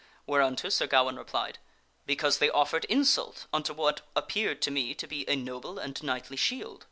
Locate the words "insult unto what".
2.85-4.01